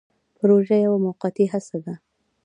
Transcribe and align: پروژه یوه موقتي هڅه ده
پروژه 0.37 0.77
یوه 0.85 0.97
موقتي 1.05 1.45
هڅه 1.51 1.77
ده 1.85 1.93